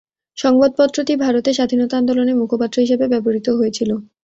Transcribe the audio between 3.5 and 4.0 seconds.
হয়েছিল।